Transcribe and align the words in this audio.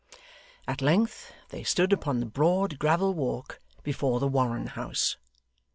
At 0.67 0.81
length 0.81 1.31
they 1.49 1.61
stood 1.61 1.93
upon 1.93 2.19
the 2.21 2.25
broad 2.25 2.79
gravel 2.79 3.13
walk 3.13 3.59
before 3.83 4.19
the 4.19 4.27
Warren 4.27 4.65
house. 4.65 5.15